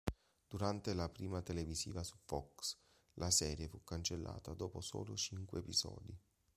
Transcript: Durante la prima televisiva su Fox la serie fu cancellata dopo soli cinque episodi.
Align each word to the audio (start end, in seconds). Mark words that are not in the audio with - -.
Durante 0.49 0.95
la 0.95 1.09
prima 1.09 1.43
televisiva 1.43 2.01
su 2.01 2.17
Fox 2.25 2.75
la 3.19 3.29
serie 3.29 3.67
fu 3.67 3.83
cancellata 3.83 4.55
dopo 4.55 4.81
soli 4.81 5.15
cinque 5.15 5.59
episodi. 5.59 6.17